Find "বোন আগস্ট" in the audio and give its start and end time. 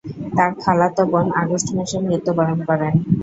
1.11-1.69